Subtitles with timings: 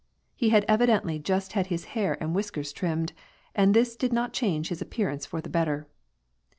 [0.35, 3.13] He had evi dently just had his hair and whiskers trimmed,
[3.53, 5.85] and this did not change his appearance for the better.